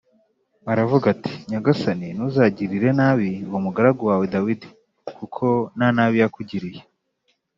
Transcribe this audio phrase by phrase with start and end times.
[0.71, 4.67] aravuga ati “Nyagasani, ntuzagirire nabi uwo mugaragu wawe Dawidi
[5.17, 6.81] kuko nta nabi yakugiriye